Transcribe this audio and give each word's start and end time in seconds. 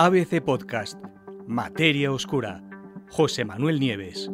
ABC 0.00 0.40
Podcast, 0.40 0.96
Materia 1.48 2.12
Oscura, 2.12 2.62
José 3.10 3.44
Manuel 3.44 3.80
Nieves. 3.80 4.30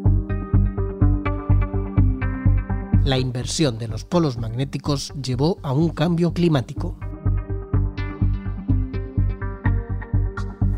La 3.02 3.18
inversión 3.18 3.78
de 3.78 3.88
los 3.88 4.04
polos 4.04 4.36
magnéticos 4.36 5.14
llevó 5.22 5.56
a 5.62 5.72
un 5.72 5.88
cambio 5.88 6.34
climático. 6.34 6.98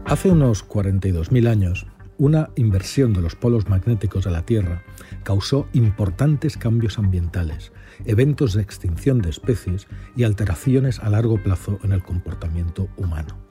Hace 0.05 0.31
unos 0.31 0.65
42.000 0.69 1.49
años, 1.49 1.89
una 2.17 2.51
inversión 2.55 3.13
de 3.13 3.23
los 3.23 3.35
polos 3.35 3.69
magnéticos 3.69 4.23
de 4.23 4.31
la 4.31 4.47
Tierra 4.47 4.85
causó 5.25 5.67
importantes 5.73 6.57
cambios 6.57 7.01
ambientales, 7.01 7.73
eventos 8.05 8.55
de 8.55 8.63
extinción 8.63 9.21
de 9.21 9.31
especies 9.31 9.89
y 10.15 10.23
alteraciones 10.23 11.01
a 11.01 11.11
largo 11.11 11.43
plazo 11.43 11.81
en 11.83 11.91
el 11.91 12.05
comportamiento 12.05 12.87
humano. 12.97 13.47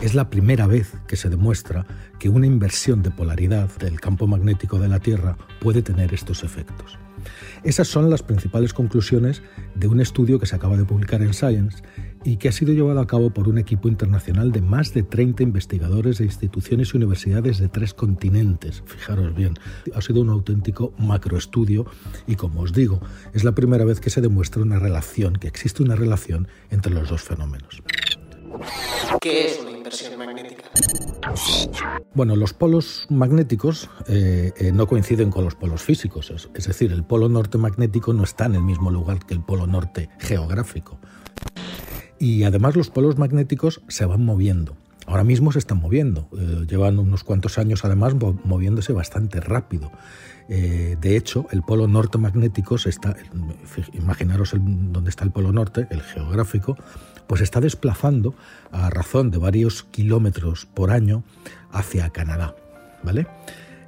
Es 0.00 0.14
la 0.14 0.30
primera 0.30 0.66
vez 0.66 0.94
que 1.06 1.16
se 1.16 1.28
demuestra 1.28 1.86
que 2.18 2.30
una 2.30 2.46
inversión 2.46 3.02
de 3.02 3.10
polaridad 3.10 3.68
del 3.78 4.00
campo 4.00 4.26
magnético 4.26 4.78
de 4.78 4.88
la 4.88 4.98
Tierra 4.98 5.36
puede 5.60 5.82
tener 5.82 6.14
estos 6.14 6.42
efectos. 6.42 6.98
Esas 7.64 7.88
son 7.88 8.08
las 8.08 8.22
principales 8.22 8.72
conclusiones 8.72 9.42
de 9.74 9.88
un 9.88 10.00
estudio 10.00 10.38
que 10.38 10.46
se 10.46 10.56
acaba 10.56 10.78
de 10.78 10.86
publicar 10.86 11.20
en 11.20 11.34
Science 11.34 11.82
y 12.24 12.38
que 12.38 12.48
ha 12.48 12.52
sido 12.52 12.72
llevado 12.72 12.98
a 12.98 13.06
cabo 13.06 13.28
por 13.28 13.46
un 13.46 13.58
equipo 13.58 13.88
internacional 13.88 14.52
de 14.52 14.62
más 14.62 14.94
de 14.94 15.02
30 15.02 15.42
investigadores 15.42 16.16
de 16.16 16.24
instituciones 16.24 16.94
y 16.94 16.96
universidades 16.96 17.58
de 17.58 17.68
tres 17.68 17.92
continentes. 17.92 18.82
Fijaros 18.86 19.34
bien, 19.34 19.58
ha 19.94 20.00
sido 20.00 20.22
un 20.22 20.30
auténtico 20.30 20.94
macroestudio 20.96 21.84
y 22.26 22.36
como 22.36 22.62
os 22.62 22.72
digo, 22.72 23.02
es 23.34 23.44
la 23.44 23.54
primera 23.54 23.84
vez 23.84 24.00
que 24.00 24.08
se 24.08 24.22
demuestra 24.22 24.62
una 24.62 24.78
relación, 24.78 25.34
que 25.34 25.48
existe 25.48 25.82
una 25.82 25.94
relación 25.94 26.48
entre 26.70 26.94
los 26.94 27.10
dos 27.10 27.20
fenómenos. 27.20 27.82
¿Qué 29.20 29.46
es 29.46 29.60
una 29.60 29.70
inversión 29.70 30.18
magnética? 30.18 30.64
Bueno, 32.14 32.36
los 32.36 32.52
polos 32.52 33.06
magnéticos 33.08 33.88
eh, 34.08 34.52
eh, 34.56 34.72
no 34.72 34.86
coinciden 34.86 35.30
con 35.30 35.44
los 35.44 35.54
polos 35.54 35.82
físicos, 35.82 36.32
es 36.54 36.66
decir, 36.66 36.92
el 36.92 37.04
polo 37.04 37.28
norte 37.28 37.58
magnético 37.58 38.12
no 38.12 38.24
está 38.24 38.46
en 38.46 38.56
el 38.56 38.62
mismo 38.62 38.90
lugar 38.90 39.24
que 39.24 39.34
el 39.34 39.40
polo 39.40 39.66
norte 39.66 40.10
geográfico. 40.18 40.98
Y 42.18 42.44
además 42.44 42.76
los 42.76 42.90
polos 42.90 43.16
magnéticos 43.18 43.80
se 43.88 44.04
van 44.04 44.24
moviendo. 44.24 44.76
Ahora 45.06 45.24
mismo 45.24 45.50
se 45.50 45.58
están 45.58 45.80
moviendo. 45.80 46.28
Eh, 46.38 46.66
llevan 46.68 46.98
unos 47.00 47.24
cuantos 47.24 47.58
años 47.58 47.84
además 47.84 48.14
moviéndose 48.44 48.92
bastante 48.92 49.40
rápido. 49.40 49.90
Eh, 50.48 50.96
de 51.00 51.16
hecho, 51.16 51.46
el 51.50 51.62
polo 51.62 51.88
norte 51.88 52.18
magnético 52.18 52.78
se 52.78 52.90
está, 52.90 53.16
imaginaros 53.92 54.54
dónde 54.54 55.10
está 55.10 55.24
el 55.24 55.32
polo 55.32 55.50
norte, 55.52 55.88
el 55.90 56.02
geográfico, 56.02 56.76
pues 57.30 57.42
está 57.42 57.60
desplazando 57.60 58.34
a 58.72 58.90
razón 58.90 59.30
de 59.30 59.38
varios 59.38 59.84
kilómetros 59.84 60.66
por 60.66 60.90
año 60.90 61.22
hacia 61.70 62.10
Canadá. 62.10 62.56
¿Vale? 63.04 63.28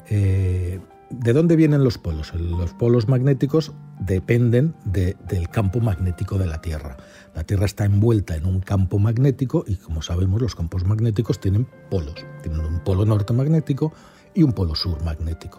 Eh, 0.08 0.78
¿De 1.10 1.32
dónde 1.32 1.56
vienen 1.56 1.82
los 1.82 1.98
polos? 1.98 2.32
Los 2.34 2.72
polos 2.74 3.08
magnéticos 3.08 3.72
dependen 3.98 4.76
del 4.84 5.48
campo 5.48 5.80
magnético 5.80 6.38
de 6.38 6.46
la 6.46 6.60
Tierra. 6.60 6.98
La 7.34 7.42
Tierra 7.42 7.64
está 7.64 7.84
envuelta 7.84 8.36
en 8.36 8.46
un 8.46 8.60
campo 8.60 9.00
magnético 9.00 9.64
y 9.66 9.74
como 9.74 10.02
sabemos 10.02 10.40
los 10.40 10.54
campos 10.54 10.84
magnéticos 10.84 11.40
tienen 11.40 11.66
polos. 11.90 12.24
Tienen 12.44 12.60
un 12.60 12.78
polo 12.84 13.04
norte 13.04 13.32
magnético 13.32 13.92
y 14.34 14.44
un 14.44 14.52
polo 14.52 14.76
sur 14.76 15.02
magnético. 15.02 15.58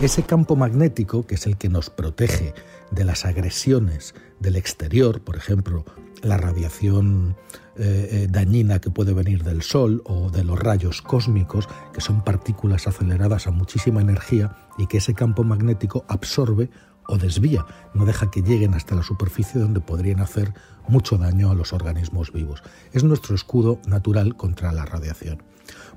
Ese 0.00 0.22
campo 0.22 0.54
magnético, 0.54 1.26
que 1.26 1.34
es 1.34 1.48
el 1.48 1.56
que 1.56 1.68
nos 1.68 1.90
protege 1.90 2.54
de 2.92 3.04
las 3.04 3.24
agresiones 3.24 4.14
del 4.38 4.54
exterior, 4.54 5.20
por 5.20 5.34
ejemplo, 5.34 5.84
la 6.22 6.36
radiación 6.36 7.36
eh, 7.76 8.08
eh, 8.10 8.26
dañina 8.28 8.80
que 8.80 8.90
puede 8.90 9.12
venir 9.12 9.44
del 9.44 9.62
Sol 9.62 10.02
o 10.04 10.30
de 10.30 10.44
los 10.44 10.58
rayos 10.58 11.02
cósmicos, 11.02 11.68
que 11.92 12.00
son 12.00 12.24
partículas 12.24 12.86
aceleradas 12.88 13.46
a 13.46 13.50
muchísima 13.50 14.00
energía 14.00 14.56
y 14.78 14.86
que 14.86 14.98
ese 14.98 15.14
campo 15.14 15.44
magnético 15.44 16.04
absorbe 16.08 16.70
o 17.06 17.16
desvía, 17.16 17.64
no 17.94 18.04
deja 18.04 18.30
que 18.30 18.42
lleguen 18.42 18.74
hasta 18.74 18.94
la 18.94 19.02
superficie 19.02 19.60
donde 19.60 19.80
podrían 19.80 20.20
hacer 20.20 20.52
mucho 20.88 21.16
daño 21.16 21.50
a 21.50 21.54
los 21.54 21.72
organismos 21.72 22.32
vivos. 22.32 22.62
Es 22.92 23.02
nuestro 23.02 23.34
escudo 23.34 23.80
natural 23.86 24.36
contra 24.36 24.72
la 24.72 24.84
radiación. 24.84 25.42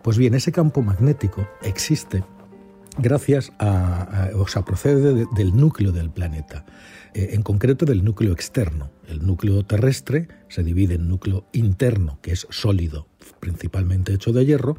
Pues 0.04 0.18
bien, 0.18 0.34
ese 0.34 0.52
campo 0.52 0.82
magnético 0.82 1.48
existe 1.64 2.24
gracias 2.98 3.52
a, 3.60 4.30
o 4.36 4.48
sea, 4.48 4.64
procede 4.64 5.26
del 5.34 5.56
núcleo 5.56 5.92
del 5.92 6.10
planeta, 6.10 6.66
eh, 7.14 7.30
en 7.34 7.44
concreto 7.44 7.86
del 7.86 8.04
núcleo 8.04 8.34
externo. 8.34 8.92
El 9.08 9.26
núcleo 9.26 9.64
terrestre 9.66 10.28
se 10.50 10.64
divide 10.64 10.96
en 10.96 11.08
núcleo 11.08 11.46
interno, 11.52 12.20
que 12.22 12.32
es 12.32 12.48
sólido, 12.50 13.08
principalmente 13.40 14.14
hecho 14.14 14.32
de 14.32 14.46
hierro, 14.46 14.78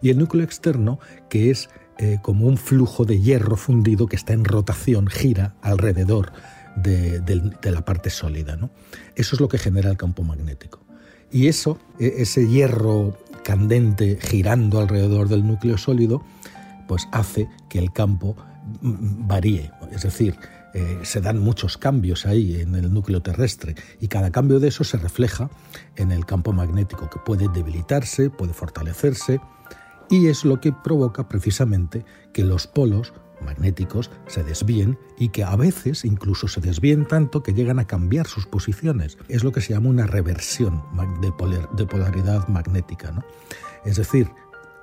y 0.00 0.10
el 0.10 0.18
núcleo 0.18 0.44
externo, 0.44 0.98
que 1.28 1.50
es 1.50 1.68
eh, 1.98 2.18
como 2.22 2.46
un 2.46 2.56
flujo 2.56 3.04
de 3.04 3.20
hierro 3.20 3.56
fundido 3.56 4.06
que 4.06 4.16
está 4.16 4.32
en 4.32 4.44
rotación, 4.44 5.06
gira 5.06 5.54
alrededor 5.62 6.32
de, 6.76 7.22
la 7.62 7.84
parte 7.84 8.10
sólida. 8.10 8.56
¿no? 8.56 8.70
Eso 9.14 9.36
es 9.36 9.40
lo 9.40 9.48
que 9.48 9.58
genera 9.58 9.90
el 9.90 9.96
campo 9.96 10.22
magnético. 10.22 10.80
Y 11.30 11.48
eso, 11.48 11.78
e, 11.98 12.14
ese 12.18 12.48
hierro 12.48 13.16
candente 13.44 14.18
girando 14.20 14.80
alrededor 14.80 15.28
del 15.28 15.46
núcleo 15.46 15.78
sólido, 15.78 16.24
pues 16.86 17.08
hace 17.12 17.48
que 17.68 17.78
el 17.78 17.92
campo 17.92 18.36
varíe. 18.82 19.70
Es 19.92 20.02
decir, 20.02 20.36
eh, 20.72 21.00
se 21.02 21.20
dan 21.20 21.38
muchos 21.38 21.78
cambios 21.78 22.26
ahí 22.26 22.60
en 22.60 22.74
el 22.74 22.92
núcleo 22.92 23.22
terrestre 23.22 23.76
y 24.00 24.08
cada 24.08 24.32
cambio 24.32 24.58
de 24.58 24.68
eso 24.68 24.82
se 24.82 24.96
refleja 24.96 25.50
en 25.96 26.10
el 26.10 26.26
campo 26.26 26.52
magnético, 26.52 27.08
que 27.08 27.20
puede 27.20 27.48
debilitarse, 27.48 28.30
puede 28.30 28.54
fortalecerse, 28.54 29.40
y 30.10 30.26
es 30.26 30.44
lo 30.44 30.60
que 30.60 30.72
provoca 30.72 31.28
precisamente 31.28 32.04
que 32.32 32.44
los 32.44 32.66
polos 32.66 33.12
magnéticos 33.40 34.10
se 34.26 34.42
desvíen 34.42 34.98
y 35.18 35.28
que 35.28 35.44
a 35.44 35.54
veces 35.56 36.04
incluso 36.04 36.48
se 36.48 36.60
desvíen 36.60 37.06
tanto 37.06 37.42
que 37.42 37.52
llegan 37.52 37.78
a 37.78 37.86
cambiar 37.86 38.26
sus 38.26 38.46
posiciones. 38.46 39.18
Es 39.28 39.44
lo 39.44 39.52
que 39.52 39.60
se 39.60 39.74
llama 39.74 39.90
una 39.90 40.06
reversión 40.06 40.82
de, 41.20 41.86
polaridad 41.86 42.48
magnética. 42.48 43.12
¿no? 43.12 43.24
Es 43.84 43.96
decir, 43.96 44.28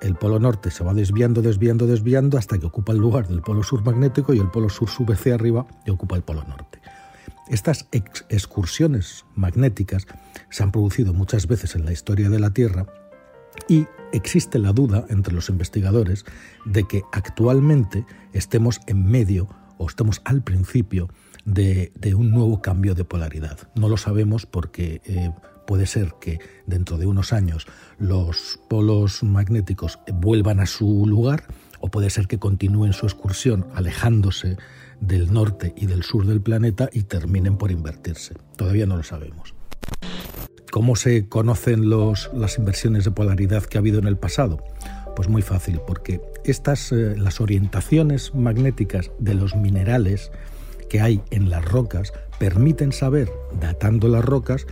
el 0.02 0.16
polo 0.16 0.38
norte 0.38 0.70
se 0.70 0.84
va 0.84 0.94
desviando, 0.94 1.42
desviando, 1.42 1.86
desviando 1.86 2.36
hasta 2.36 2.58
que 2.58 2.66
ocupa 2.66 2.92
el 2.92 2.98
lugar 2.98 3.28
del 3.28 3.40
polo 3.40 3.62
sur 3.62 3.84
magnético 3.84 4.34
y 4.34 4.40
el 4.40 4.50
polo 4.50 4.68
sur 4.68 4.90
sube 4.90 5.14
hacia 5.14 5.34
arriba 5.34 5.66
y 5.86 5.90
ocupa 5.90 6.16
el 6.16 6.22
polo 6.22 6.42
norte. 6.44 6.80
Estas 7.48 7.86
excursiones 7.90 9.24
magnéticas 9.34 10.06
se 10.50 10.62
han 10.62 10.72
producido 10.72 11.12
muchas 11.12 11.46
veces 11.46 11.76
en 11.76 11.84
la 11.84 11.92
historia 11.92 12.28
de 12.30 12.40
la 12.40 12.50
Tierra 12.50 12.86
y 13.68 13.86
existe 14.12 14.58
la 14.58 14.72
duda 14.72 15.06
entre 15.08 15.34
los 15.34 15.48
investigadores 15.48 16.24
de 16.64 16.84
que 16.84 17.02
actualmente 17.12 18.04
estemos 18.32 18.80
en 18.86 19.06
medio 19.06 19.48
o 19.78 19.88
estemos 19.88 20.20
al 20.24 20.42
principio 20.42 21.08
de, 21.44 21.92
un 22.16 22.30
nuevo 22.30 22.62
cambio 22.62 22.94
de 22.94 23.04
polaridad. 23.04 23.58
No 23.74 23.88
lo 23.88 23.96
sabemos 23.96 24.46
porque 24.46 25.00
eh, 25.04 25.30
puede 25.66 25.86
ser 25.86 26.14
que 26.20 26.40
dentro 26.66 26.98
de 26.98 27.06
unos 27.06 27.32
años 27.32 27.66
los 27.98 28.60
polos 28.68 29.22
magnéticos 29.22 29.98
vuelvan 30.12 30.60
a 30.60 30.66
su 30.66 31.06
lugar 31.06 31.44
o 31.80 31.88
puede 31.88 32.10
ser 32.10 32.26
que 32.28 32.38
continúen 32.38 32.92
su 32.92 33.06
excursión 33.06 33.66
alejándose 33.74 34.56
del 35.00 35.32
norte 35.32 35.74
y 35.76 35.86
del 35.86 36.04
sur 36.04 36.26
del 36.26 36.40
planeta 36.40 36.88
y 36.92 37.02
terminen 37.02 37.56
por 37.56 37.70
invertirse. 37.70 38.34
Todavía 38.56 38.86
no 38.86 38.96
lo 38.96 39.02
sabemos. 39.02 39.54
¿Cómo 40.70 40.96
se 40.96 41.28
conocen 41.28 41.90
las 41.90 42.56
inversiones 42.56 43.04
de 43.04 43.10
polaridad 43.10 43.64
que 43.64 43.76
ha 43.76 43.80
habido 43.80 43.98
en 43.98 44.06
el 44.06 44.16
pasado? 44.16 44.64
Pues 45.14 45.28
muy 45.28 45.42
fácil, 45.42 45.80
porque 45.86 46.22
estas, 46.44 46.92
eh, 46.92 47.14
las 47.18 47.40
orientaciones 47.42 48.34
magnéticas 48.34 49.10
de 49.18 49.34
los 49.34 49.54
minerales 49.54 50.30
que 50.88 51.00
hay 51.00 51.20
en 51.30 51.50
las 51.50 51.64
rocas 51.64 52.14
permiten 52.38 52.92
saber, 52.92 53.30
datando 53.60 54.08
las 54.08 54.24
rocas, 54.24 54.66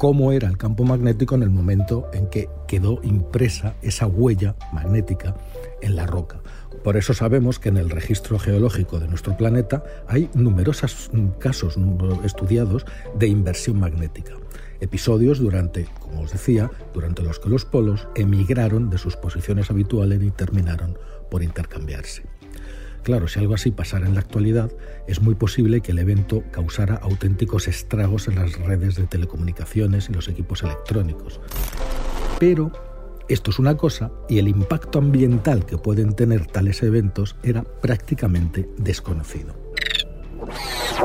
cómo 0.00 0.32
era 0.32 0.48
el 0.48 0.56
campo 0.56 0.82
magnético 0.84 1.34
en 1.34 1.42
el 1.42 1.50
momento 1.50 2.08
en 2.14 2.26
que 2.28 2.48
quedó 2.66 3.00
impresa 3.02 3.74
esa 3.82 4.06
huella 4.06 4.56
magnética 4.72 5.36
en 5.82 5.94
la 5.94 6.06
roca. 6.06 6.40
Por 6.82 6.96
eso 6.96 7.12
sabemos 7.12 7.58
que 7.58 7.68
en 7.68 7.76
el 7.76 7.90
registro 7.90 8.38
geológico 8.38 8.98
de 8.98 9.08
nuestro 9.08 9.36
planeta 9.36 9.84
hay 10.08 10.30
numerosos 10.32 11.10
casos 11.38 11.76
estudiados 12.24 12.86
de 13.18 13.26
inversión 13.26 13.78
magnética 13.78 14.32
episodios 14.80 15.38
durante, 15.38 15.86
como 15.98 16.22
os 16.22 16.32
decía, 16.32 16.70
durante 16.94 17.22
los 17.22 17.38
que 17.38 17.50
los 17.50 17.66
polos 17.66 18.08
emigraron 18.14 18.88
de 18.88 18.96
sus 18.96 19.14
posiciones 19.14 19.70
habituales 19.70 20.22
y 20.22 20.30
terminaron 20.30 20.96
por 21.30 21.42
intercambiarse. 21.42 22.22
Claro, 23.02 23.28
si 23.28 23.38
algo 23.40 23.54
así 23.54 23.70
pasara 23.70 24.06
en 24.06 24.14
la 24.14 24.20
actualidad, 24.20 24.70
es 25.06 25.20
muy 25.20 25.34
posible 25.34 25.80
que 25.80 25.92
el 25.92 25.98
evento 25.98 26.42
causara 26.50 26.96
auténticos 26.96 27.66
estragos 27.66 28.28
en 28.28 28.36
las 28.36 28.58
redes 28.58 28.96
de 28.96 29.06
telecomunicaciones 29.06 30.10
y 30.10 30.12
los 30.12 30.28
equipos 30.28 30.62
electrónicos. 30.62 31.40
Pero 32.38 32.70
esto 33.28 33.50
es 33.50 33.58
una 33.58 33.76
cosa 33.76 34.10
y 34.28 34.38
el 34.38 34.48
impacto 34.48 34.98
ambiental 34.98 35.64
que 35.64 35.78
pueden 35.78 36.14
tener 36.14 36.46
tales 36.46 36.82
eventos 36.82 37.36
era 37.42 37.62
prácticamente 37.62 38.68
desconocido. 38.76 39.54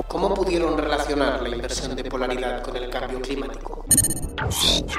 ¿Cómo 0.08 0.34
pudieron 0.34 0.78
relacionar 0.78 1.42
la 1.42 1.50
inversión 1.50 1.96
de 1.96 2.04
polaridad 2.06 2.64
con 2.64 2.76
el 2.76 2.90
cambio 2.90 3.22
climático? 3.22 3.86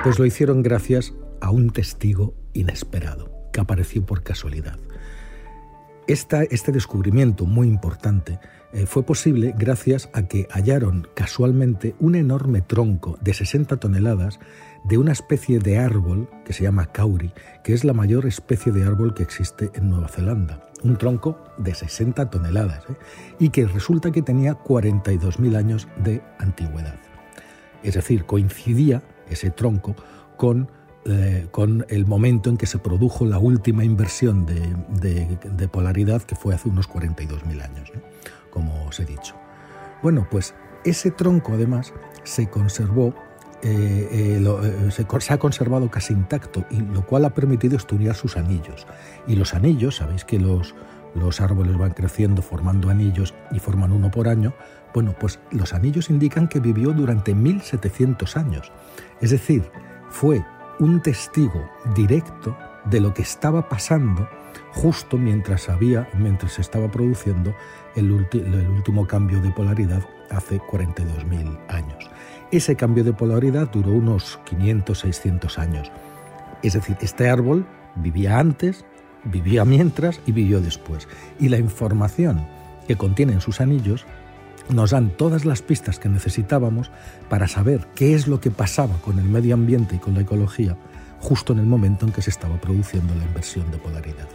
Pues 0.02 0.18
lo 0.18 0.24
hicieron 0.24 0.62
gracias 0.62 1.12
a 1.40 1.50
un 1.50 1.70
testigo 1.70 2.34
inesperado 2.52 3.30
que 3.52 3.60
apareció 3.60 4.04
por 4.04 4.22
casualidad. 4.22 4.78
Este 6.06 6.72
descubrimiento 6.72 7.46
muy 7.46 7.68
importante 7.68 8.38
eh, 8.72 8.86
fue 8.86 9.04
posible 9.04 9.54
gracias 9.56 10.10
a 10.12 10.22
que 10.22 10.48
hallaron 10.50 11.08
casualmente 11.14 11.94
un 11.98 12.14
enorme 12.14 12.60
tronco 12.60 13.18
de 13.20 13.32
60 13.32 13.78
toneladas 13.78 14.38
de 14.84 14.98
una 14.98 15.12
especie 15.12 15.58
de 15.58 15.78
árbol 15.78 16.28
que 16.44 16.52
se 16.52 16.64
llama 16.64 16.92
kauri, 16.92 17.32
que 17.64 17.72
es 17.74 17.84
la 17.84 17.92
mayor 17.92 18.26
especie 18.26 18.72
de 18.72 18.84
árbol 18.84 19.14
que 19.14 19.22
existe 19.22 19.70
en 19.74 19.88
Nueva 19.88 20.08
Zelanda. 20.08 20.60
Un 20.82 20.96
tronco 20.96 21.38
de 21.58 21.74
60 21.74 22.28
toneladas 22.30 22.84
¿eh? 22.90 22.96
y 23.38 23.48
que 23.48 23.66
resulta 23.66 24.10
que 24.10 24.22
tenía 24.22 24.58
42.000 24.58 25.56
años 25.56 25.88
de 26.04 26.22
antigüedad. 26.38 26.96
Es 27.82 27.94
decir, 27.94 28.26
coincidía 28.26 29.02
ese 29.30 29.50
tronco 29.50 29.96
con, 30.36 30.70
eh, 31.08 31.46
con 31.50 31.86
el 31.88 32.04
momento 32.04 32.50
en 32.50 32.56
que 32.56 32.66
se 32.66 32.78
produjo 32.78 33.24
la 33.26 33.38
última 33.38 33.84
inversión 33.84 34.44
de, 34.44 35.68
polaridad, 35.68 36.22
que 36.22 36.34
fue 36.34 36.54
hace 36.54 36.68
unos 36.68 36.88
42.000 36.88 37.62
años, 37.62 37.92
como 38.50 38.86
os 38.86 38.98
he 38.98 39.04
dicho. 39.04 39.34
Bueno, 40.02 40.26
pues 40.30 40.54
ese 40.84 41.10
tronco 41.10 41.52
además 41.52 41.92
se 42.24 42.48
conservó 42.48 43.14
eh, 43.62 44.38
eh, 44.42 44.90
se, 44.90 45.06
se, 45.20 45.32
ha 45.32 45.38
conservado 45.38 45.90
casi 45.90 46.12
intacto, 46.12 46.64
y 46.70 46.80
lo 46.80 47.06
cual 47.06 47.24
ha 47.24 47.30
permitido 47.30 47.76
estudiar 47.76 48.14
sus 48.14 48.36
anillos. 48.36 48.86
Y 49.26 49.36
los 49.36 49.54
anillos, 49.54 49.96
sabéis 49.96 50.24
que 50.24 50.38
los, 50.38 50.74
los 51.14 51.40
árboles 51.40 51.76
van 51.78 51.92
creciendo 51.92 52.42
formando 52.42 52.90
anillos 52.90 53.34
y 53.50 53.58
forman 53.58 53.92
uno 53.92 54.10
por 54.10 54.28
año, 54.28 54.54
bueno, 54.92 55.14
pues 55.18 55.38
los 55.50 55.72
anillos 55.72 56.10
indican 56.10 56.48
que 56.48 56.60
vivió 56.60 56.92
durante 56.92 57.34
1700 57.34 58.36
años. 58.36 58.72
Es 59.20 59.30
decir, 59.30 59.70
fue 60.10 60.44
un 60.78 61.00
testigo 61.00 61.68
directo 61.94 62.56
de 62.84 63.00
lo 63.00 63.14
que 63.14 63.22
estaba 63.22 63.68
pasando 63.68 64.28
justo 64.72 65.16
mientras 65.16 65.68
había, 65.68 66.08
mientras 66.16 66.52
se 66.52 66.60
estaba 66.60 66.90
produciendo 66.90 67.54
el, 67.94 68.06
el 68.32 68.68
último 68.68 69.06
cambio 69.06 69.40
de 69.40 69.50
polaridad 69.50 70.02
hace 70.30 70.60
42.000 70.60 71.58
años. 71.68 72.10
Ese 72.50 72.76
cambio 72.76 73.04
de 73.04 73.12
polaridad 73.12 73.70
duró 73.70 73.92
unos 73.92 74.38
500, 74.44 74.98
600 74.98 75.58
años. 75.58 75.90
Es 76.62 76.74
decir, 76.74 76.96
este 77.00 77.28
árbol 77.28 77.66
vivía 77.96 78.38
antes, 78.38 78.84
vivía 79.24 79.64
mientras 79.64 80.20
y 80.26 80.32
vivió 80.32 80.60
después. 80.60 81.08
Y 81.40 81.48
la 81.48 81.58
información 81.58 82.46
que 82.86 82.96
contienen 82.96 83.40
sus 83.40 83.60
anillos 83.60 84.06
nos 84.70 84.90
dan 84.90 85.10
todas 85.10 85.44
las 85.44 85.62
pistas 85.62 85.98
que 85.98 86.08
necesitábamos 86.08 86.90
para 87.28 87.48
saber 87.48 87.86
qué 87.94 88.14
es 88.14 88.26
lo 88.26 88.40
que 88.40 88.50
pasaba 88.50 88.96
con 88.98 89.18
el 89.18 89.26
medio 89.26 89.54
ambiente 89.54 89.96
y 89.96 89.98
con 89.98 90.14
la 90.14 90.20
ecología 90.20 90.76
justo 91.20 91.52
en 91.52 91.58
el 91.58 91.66
momento 91.66 92.06
en 92.06 92.12
que 92.12 92.22
se 92.22 92.30
estaba 92.30 92.60
produciendo 92.60 93.14
la 93.14 93.24
inversión 93.24 93.70
de 93.70 93.78
polaridad. 93.78 94.28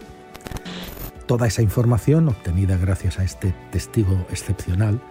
Toda 1.26 1.48
esa 1.48 1.62
información, 1.62 2.28
obtenida 2.28 2.78
gracias 2.78 3.20
a 3.20 3.24
este 3.24 3.54
testigo 3.72 4.26
excepcional, 4.30 5.02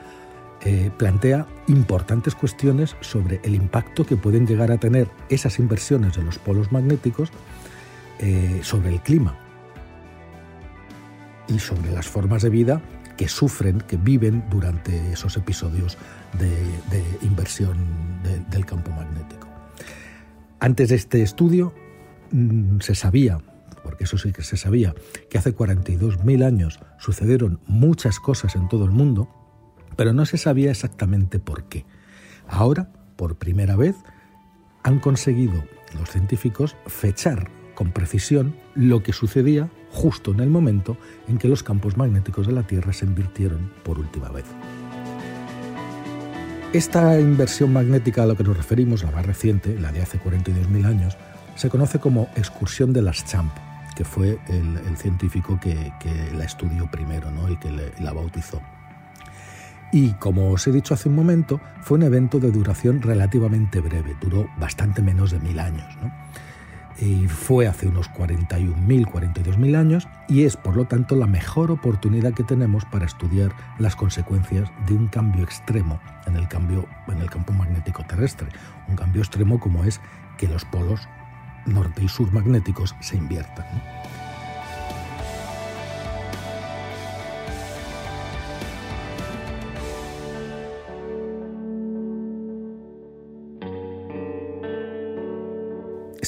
eh, 0.63 0.91
plantea 0.99 1.47
importantes 1.69 2.35
cuestiones 2.35 2.97
sobre 3.01 3.41
el 3.45 3.55
impacto 3.55 4.05
que 4.05 4.17
pueden 4.17 4.47
llegar 4.47 4.71
a 4.71 4.77
tener 4.77 5.09
esas 5.31 5.59
inversiones 5.59 6.17
de 6.17 6.23
los 6.23 6.39
polos 6.39 6.71
magnéticos 6.71 7.31
eh, 8.19 8.61
sobre 8.63 8.91
el 8.91 9.01
clima 9.01 9.39
y 11.49 11.59
sobre 11.59 11.91
las 11.93 12.09
formas 12.09 12.43
de 12.43 12.51
vida 12.51 12.83
que 13.21 13.29
sufren, 13.29 13.83
que 13.83 13.99
viven 13.99 14.43
durante 14.49 15.13
esos 15.13 15.37
episodios 15.37 15.99
de, 16.39 17.05
inversión 17.21 17.77
del 18.49 18.65
campo 18.65 18.91
magnético. 18.93 19.47
Antes 20.59 20.89
de 20.89 20.95
este 20.95 21.21
estudio 21.21 21.75
mm, 22.31 22.81
se 22.81 22.95
sabía, 22.95 23.37
porque 23.85 24.05
eso 24.05 24.17
sí 24.17 24.33
que 24.33 24.41
se 24.41 24.57
sabía, 24.57 24.95
que 25.29 25.37
hace 25.37 25.55
42.000 25.55 26.43
años 26.43 26.81
sucedieron 26.97 27.61
muchas 27.67 28.21
cosas 28.21 28.57
en 28.57 28.69
todo 28.69 28.87
el 28.87 28.91
mundo, 28.91 29.29
pero 29.97 30.15
no 30.15 30.25
se 30.25 30.39
sabía 30.39 30.71
exactamente 30.71 31.39
por 31.39 31.65
qué. 31.65 31.85
Ahora, 32.49 32.91
por 33.17 33.37
primera 33.37 33.77
vez, 33.77 33.97
han 34.83 34.99
conseguido 34.99 35.63
los 35.99 36.09
científicos 36.09 36.75
fechar 36.87 37.51
con 37.75 37.93
precisión 37.93 38.57
lo 38.75 39.03
que 39.03 39.13
sucedía 39.13 39.69
justo 39.91 40.33
en 40.33 40.41
el 40.41 40.51
momento 40.51 40.97
en 41.29 41.39
que 41.39 41.49
los 41.49 41.63
campos 41.63 41.97
magnéticos 41.97 42.47
de 42.47 42.53
la 42.53 42.63
Tierra 42.63 42.93
se 42.93 43.05
invirtieron 43.05 43.71
por 43.83 43.99
última 43.99 44.29
vez. 44.29 44.47
Esta 46.73 47.19
inversión 47.19 47.73
magnética 47.73 48.23
a 48.23 48.27
la 48.27 48.37
que 48.37 48.45
nos 48.45 48.57
referimos, 48.57 49.03
la 49.03 49.11
más 49.11 49.27
reciente, 49.27 49.77
la 49.79 49.91
de 49.91 50.03
hace 50.03 50.21
42.000 50.21 50.87
años, 50.87 51.17
se 51.57 51.69
conoce 51.69 51.99
como 51.99 52.31
excursión 52.37 52.93
de 52.93 53.03
las 53.03 53.25
Champ, 53.25 53.53
que 53.97 54.05
fue 54.05 54.39
el, 54.49 54.97
científico 54.97 55.59
que, 55.61 55.93
la 56.33 56.45
estudió 56.45 56.89
primero 56.89 57.31
¿no? 57.33 57.51
y 57.51 57.57
que 57.59 57.93
la 57.99 58.13
bautizó. 58.13 58.63
Y 59.93 60.13
como 60.15 60.51
os 60.53 60.67
he 60.69 60.73
dicho 60.73 60.95
hace 60.95 61.09
un 61.09 61.17
momento, 61.17 61.61
fue 61.83 61.99
un 61.99 62.05
evento 62.05 62.39
de 62.39 62.53
duración 62.53 63.03
relativamente 63.03 63.81
breve, 63.81 64.17
duró 64.21 64.49
bastante 64.57 65.03
menos 65.03 65.33
de 65.33 65.41
mil 65.41 65.59
años. 65.59 65.93
Y 67.01 67.29
fue 67.29 67.67
hace 67.67 67.89
unos 67.89 68.11
41.000, 68.11 69.07
42.000 69.07 69.77
años 69.77 70.09
y 70.29 70.45
es 70.45 70.57
por 70.57 70.77
lo 70.77 70.85
tanto 70.85 71.17
la 71.17 71.27
mejor 71.27 71.71
oportunidad 71.71 72.35
que 72.35 72.45
tenemos 72.45 72.85
para 72.85 73.07
estudiar 73.07 73.53
las 73.79 73.97
consecuencias 73.97 74.71
de 74.87 74.95
un 74.95 75.09
cambio 75.09 75.43
extremo 75.43 75.99
en 76.27 76.37
el, 76.37 76.47
cambio, 76.47 76.87
en 77.09 77.21
el 77.21 77.31
campo 77.31 77.55
magnético 77.55 78.05
terrestre. 78.05 78.49
Un 78.89 78.97
cambio 78.97 79.23
extremo 79.23 79.59
como 79.59 79.85
es 79.85 80.01
que 80.37 80.47
los 80.47 80.65
polos 80.67 81.09
norte 81.67 82.05
y 82.05 82.09
sur 82.09 82.31
magnéticos 82.33 82.95
se 83.01 83.17
inviertan. 83.17 83.67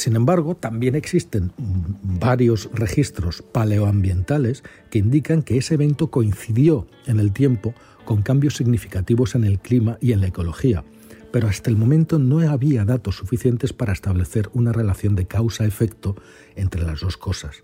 Sin 0.02 0.16
embargo, 0.16 0.56
también 0.56 0.96
existen 0.96 1.52
varios 2.02 2.68
registros 2.74 3.40
paleoambientales 3.40 4.64
que 4.90 4.98
indican 4.98 5.44
que 5.44 5.58
ese 5.58 5.74
evento 5.74 6.10
coincidió 6.10 6.88
en 7.06 7.20
el 7.20 7.30
tiempo 7.30 7.72
con 8.04 8.22
cambios 8.22 8.56
significativos 8.56 9.36
en 9.36 9.44
el 9.44 9.60
clima 9.60 9.98
y 10.00 10.10
en 10.10 10.20
la 10.20 10.26
ecología, 10.26 10.82
pero 11.30 11.46
hasta 11.46 11.70
el 11.70 11.76
momento 11.76 12.18
no 12.18 12.40
había 12.40 12.84
datos 12.84 13.14
suficientes 13.14 13.72
para 13.72 13.92
establecer 13.92 14.50
una 14.54 14.72
relación 14.72 15.14
de 15.14 15.26
causa-efecto 15.26 16.16
entre 16.56 16.82
las 16.82 16.98
dos 16.98 17.16
cosas. 17.16 17.62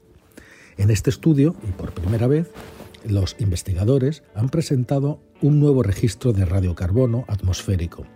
En 0.76 0.92
este 0.92 1.10
estudio, 1.10 1.56
y 1.68 1.72
por 1.72 1.90
primera 1.90 2.28
vez, 2.28 2.52
los 3.04 3.34
investigadores 3.40 4.22
han 4.36 4.48
presentado 4.48 5.20
un 5.42 5.58
nuevo 5.58 5.82
registro 5.82 6.32
de 6.32 6.44
radiocarbono 6.44 7.24
atmosférico, 7.26 8.06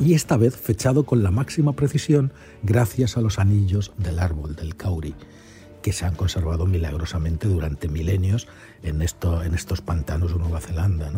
y 0.00 0.14
esta 0.14 0.36
vez 0.36 0.56
fechado 0.56 1.04
con 1.04 1.22
la 1.22 1.30
máxima 1.30 1.74
precisión 1.74 2.32
gracias 2.62 3.16
a 3.16 3.20
los 3.20 3.38
anillos 3.38 3.92
del 3.96 4.18
árbol 4.18 4.56
del 4.56 4.76
kauri, 4.76 5.14
que 5.82 5.92
se 5.92 6.04
han 6.04 6.14
conservado 6.14 6.66
milagrosamente 6.66 7.48
durante 7.48 7.88
milenios 7.88 8.48
en 8.82 9.02
estos 9.02 9.80
pantanos 9.82 10.32
de 10.32 10.38
Nueva 10.38 10.60
Zelanda. 10.60 11.12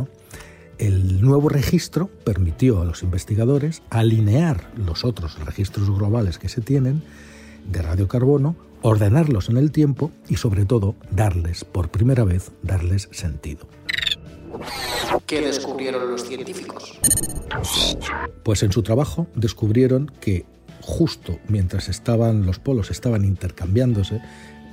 El 0.78 1.22
nuevo 1.22 1.48
registro 1.48 2.08
permitió 2.24 2.82
a 2.82 2.84
los 2.84 3.02
investigadores 3.02 3.82
alinear 3.88 4.70
los 4.76 5.04
otros 5.04 5.38
registros 5.44 5.90
globales 5.90 6.38
que 6.38 6.50
se 6.50 6.60
tienen 6.60 7.02
de 7.70 7.80
radiocarbono, 7.80 8.56
ordenarlos 8.82 9.48
en 9.48 9.56
el 9.56 9.72
tiempo 9.72 10.10
y 10.28 10.36
sobre 10.36 10.66
todo 10.66 10.94
darles, 11.10 11.64
por 11.64 11.88
primera 11.88 12.24
vez, 12.24 12.52
darles 12.62 13.08
sentido. 13.10 13.66
¿Qué 15.26 15.40
descubrieron 15.40 16.10
los 16.10 16.24
científicos? 16.24 16.98
Pues 18.42 18.62
en 18.62 18.72
su 18.72 18.82
trabajo 18.82 19.26
descubrieron 19.34 20.10
que 20.20 20.44
justo 20.80 21.38
mientras 21.48 21.88
estaban 21.88 22.46
los 22.46 22.58
polos 22.58 22.90
estaban 22.90 23.24
intercambiándose, 23.24 24.20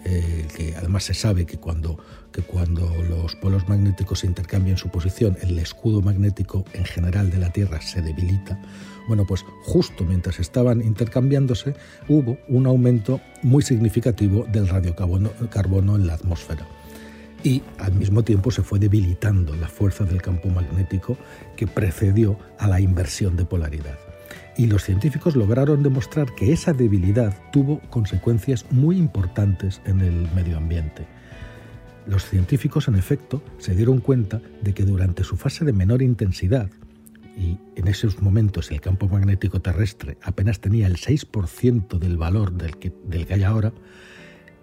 eh, 0.05 0.47
que 0.55 0.75
además 0.75 1.05
se 1.05 1.13
sabe 1.13 1.45
que 1.45 1.57
cuando, 1.57 1.97
que 2.31 2.41
cuando 2.41 2.91
los 3.09 3.35
polos 3.35 3.67
magnéticos 3.67 4.23
intercambian 4.23 4.77
su 4.77 4.89
posición, 4.89 5.37
el 5.41 5.57
escudo 5.57 6.01
magnético 6.01 6.65
en 6.73 6.85
general 6.85 7.31
de 7.31 7.37
la 7.37 7.51
Tierra 7.51 7.81
se 7.81 8.01
debilita. 8.01 8.61
Bueno, 9.07 9.25
pues 9.25 9.43
justo 9.63 10.03
mientras 10.03 10.39
estaban 10.39 10.81
intercambiándose 10.81 11.75
hubo 12.07 12.37
un 12.47 12.67
aumento 12.67 13.21
muy 13.41 13.63
significativo 13.63 14.45
del 14.51 14.67
radiocarbono 14.67 15.95
en 15.95 16.07
la 16.07 16.13
atmósfera 16.13 16.67
y 17.43 17.61
al 17.77 17.93
mismo 17.93 18.23
tiempo 18.23 18.51
se 18.51 18.63
fue 18.63 18.79
debilitando 18.79 19.55
la 19.55 19.67
fuerza 19.67 20.05
del 20.05 20.21
campo 20.21 20.49
magnético 20.49 21.17
que 21.57 21.67
precedió 21.67 22.37
a 22.57 22.67
la 22.67 22.79
inversión 22.79 23.35
de 23.35 23.45
polaridad. 23.45 23.97
Y 24.55 24.67
los 24.67 24.83
científicos 24.83 25.35
lograron 25.35 25.83
demostrar 25.83 26.33
que 26.35 26.53
esa 26.53 26.73
debilidad 26.73 27.35
tuvo 27.51 27.79
consecuencias 27.89 28.65
muy 28.71 28.97
importantes 28.97 29.81
en 29.85 30.01
el 30.01 30.29
medio 30.33 30.57
ambiente. 30.57 31.05
Los 32.07 32.25
científicos, 32.25 32.87
en 32.87 32.95
efecto, 32.95 33.41
se 33.57 33.75
dieron 33.75 33.99
cuenta 33.99 34.41
de 34.61 34.73
que 34.73 34.83
durante 34.83 35.23
su 35.23 35.37
fase 35.37 35.65
de 35.65 35.73
menor 35.73 36.01
intensidad, 36.01 36.69
y 37.35 37.57
en 37.75 37.87
esos 37.87 38.21
momentos 38.21 38.69
el 38.71 38.79
campo 38.79 39.07
magnético 39.07 39.59
terrestre 39.59 40.17
apenas 40.21 40.59
tenía 40.59 40.85
el 40.85 40.97
6% 40.97 41.97
del 41.97 42.17
valor 42.17 42.51
del 42.51 42.77
que, 42.77 42.93
del 43.07 43.25
que 43.25 43.33
hay 43.33 43.43
ahora, 43.43 43.73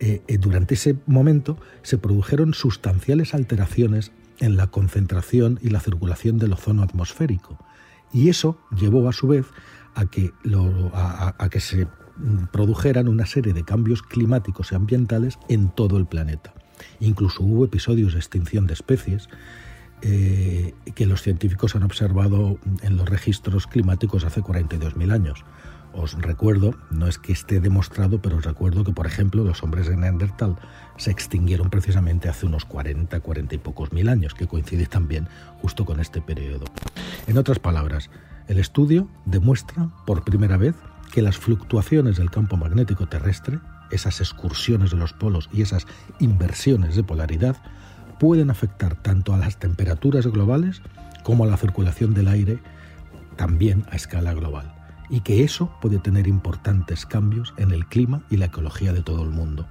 eh, 0.01 0.23
eh, 0.27 0.39
durante 0.39 0.75
ese 0.75 0.97
momento 1.07 1.59
se 1.83 1.99
produjeron 1.99 2.55
sustanciales 2.55 3.35
alteraciones 3.35 4.13
en 4.39 4.57
la 4.57 4.69
concentración 4.69 5.59
y 5.63 5.69
la 5.69 5.81
circulación 5.81 6.39
del 6.39 6.55
ozono 6.55 6.83
atmosférico. 6.83 7.59
Y 8.13 8.29
eso 8.29 8.59
llevó 8.75 9.09
a 9.09 9.13
su 9.13 9.29
vez 9.29 9.47
a 9.95 10.07
que, 10.07 10.33
a 10.93 11.49
que 11.51 11.61
se 11.61 11.87
produjeran 12.51 13.09
una 13.09 13.27
serie 13.27 13.53
de 13.53 13.65
cambios 13.65 14.03
climáticos 14.03 14.73
y 14.73 14.75
ambientales 14.75 15.39
en 15.49 15.71
todo 15.71 15.99
el 15.99 16.07
planeta. 16.07 16.55
Incluso 16.99 17.43
hubo 17.43 17.65
episodios 17.65 18.15
de 18.15 18.19
extinción 18.19 18.67
de 18.67 18.75
especies 18.75 19.29
eh, 20.03 20.75
que 20.95 21.07
los 21.07 21.23
científicos 21.23 21.77
han 21.77 21.83
observado 21.83 22.59
en 22.83 22.97
los 22.97 23.09
registros 23.09 23.67
climáticos 23.67 24.25
hace 24.25 24.41
42.000 24.41 25.13
años. 25.13 25.45
Os 25.93 26.13
recuerdo, 26.15 26.75
no 26.91 27.09
es 27.09 27.19
que 27.19 27.33
esté 27.33 27.61
demostrado, 27.61 28.23
pero 28.23 28.37
os 28.37 28.45
recuerdo 28.45 28.85
que, 28.85 28.93
por 28.93 29.07
ejemplo, 29.07 29.43
los 29.43 29.63
hombres 29.63 29.89
de 29.89 29.97
Neandertal 29.97 30.57
se 30.97 31.11
extinguieron 31.11 31.69
precisamente 31.69 32.29
hace 32.29 32.47
unos 32.47 32.65
40, 32.65 33.19
40 33.19 33.55
y 33.55 33.59
pocos 33.59 33.93
mil 33.93 34.09
años, 34.09 34.35
que 34.35 34.47
coincide 34.47 34.87
también 34.87 35.29
justo 35.61 35.85
con 35.85 35.99
este 35.99 36.21
periodo. 36.21 36.67
En 37.27 37.39
otras 37.39 37.59
palabras, 37.59 38.11
el 38.47 38.59
estudio 38.59 39.09
demuestra 39.27 39.89
por 40.07 40.25
primera 40.25 40.57
vez 40.57 40.75
que 41.13 41.23
las 41.23 41.39
fluctuaciones 41.39 42.17
del 42.17 42.31
campo 42.31 42.57
magnético 42.57 43.07
terrestre, 43.07 43.59
esas 43.91 44.21
excursiones 44.21 44.93
de 44.93 44.97
los 44.97 45.13
polos 45.13 45.49
y 45.53 45.63
esas 45.63 45.87
inversiones 46.21 46.95
de 46.95 47.03
polaridad, 47.03 47.57
pueden 48.21 48.51
afectar 48.51 48.95
tanto 48.95 49.35
a 49.35 49.39
las 49.39 49.59
temperaturas 49.59 50.27
globales 50.27 50.83
como 51.25 51.45
a 51.45 51.47
la 51.47 51.57
circulación 51.57 52.15
del 52.15 52.29
aire, 52.29 52.59
también 53.37 53.85
a 53.91 53.97
escala 53.97 54.35
global, 54.35 54.75
y 55.11 55.21
que 55.21 55.43
eso 55.43 55.71
puede 55.81 55.99
tener 55.99 56.27
importantes 56.27 57.05
cambios 57.05 57.53
en 57.57 57.73
el 57.73 57.87
clima 57.87 58.23
y 58.31 58.37
la 58.37 58.47
ecología 58.47 58.93
de 58.93 59.03
todo 59.03 59.23
el 59.23 59.31
mundo. 59.31 59.67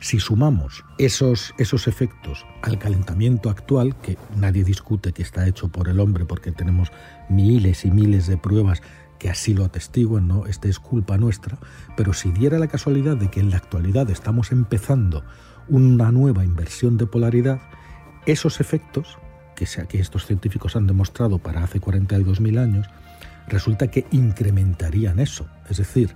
Si 0.00 0.20
sumamos 0.20 0.84
esos, 0.98 1.54
esos 1.58 1.88
efectos 1.88 2.46
al 2.62 2.78
calentamiento 2.78 3.50
actual, 3.50 3.96
que 4.00 4.16
nadie 4.36 4.62
discute 4.62 5.12
que 5.12 5.22
está 5.22 5.48
hecho 5.48 5.68
por 5.68 5.88
el 5.88 5.98
hombre 5.98 6.24
porque 6.24 6.52
tenemos 6.52 6.92
miles 7.28 7.84
y 7.84 7.90
miles 7.90 8.28
de 8.28 8.36
pruebas 8.36 8.80
que 9.18 9.28
así 9.28 9.54
lo 9.54 9.64
atestiguan, 9.64 10.28
¿no? 10.28 10.46
Esta 10.46 10.68
es 10.68 10.78
culpa 10.78 11.18
nuestra, 11.18 11.58
pero 11.96 12.12
si 12.12 12.30
diera 12.30 12.60
la 12.60 12.68
casualidad 12.68 13.16
de 13.16 13.28
que 13.28 13.40
en 13.40 13.50
la 13.50 13.56
actualidad 13.56 14.08
estamos 14.10 14.52
empezando 14.52 15.24
una 15.68 16.12
nueva 16.12 16.44
inversión 16.44 16.96
de 16.96 17.06
polaridad, 17.06 17.60
esos 18.26 18.60
efectos 18.60 19.18
que, 19.56 19.66
que 19.88 19.98
estos 19.98 20.26
científicos 20.26 20.76
han 20.76 20.86
demostrado 20.86 21.38
para 21.38 21.64
hace 21.64 21.80
42.000 21.80 22.58
años, 22.60 22.86
resulta 23.48 23.88
que 23.88 24.06
incrementarían 24.10 25.18
eso. 25.18 25.46
Es 25.68 25.78
decir, 25.78 26.14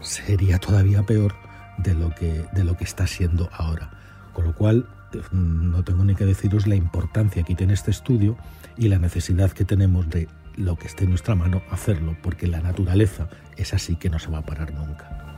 sería 0.00 0.58
todavía 0.58 1.02
peor 1.02 1.34
de 1.78 1.94
lo 1.94 2.10
que, 2.14 2.44
de 2.52 2.64
lo 2.64 2.76
que 2.76 2.84
está 2.84 3.06
siendo 3.06 3.48
ahora. 3.52 3.90
Con 4.32 4.44
lo 4.44 4.54
cual, 4.54 4.88
no 5.32 5.82
tengo 5.84 6.04
ni 6.04 6.14
que 6.14 6.24
deciros 6.24 6.66
la 6.66 6.76
importancia 6.76 7.42
que 7.42 7.54
tiene 7.54 7.74
este 7.74 7.90
estudio 7.90 8.36
y 8.76 8.88
la 8.88 8.98
necesidad 8.98 9.50
que 9.50 9.64
tenemos 9.64 10.08
de 10.08 10.28
lo 10.56 10.76
que 10.76 10.86
esté 10.86 11.04
en 11.04 11.10
nuestra 11.10 11.34
mano 11.34 11.62
hacerlo, 11.70 12.16
porque 12.22 12.46
la 12.46 12.60
naturaleza 12.60 13.28
es 13.56 13.74
así 13.74 13.96
que 13.96 14.10
no 14.10 14.18
se 14.18 14.30
va 14.30 14.38
a 14.38 14.46
parar 14.46 14.72
nunca. 14.72 15.29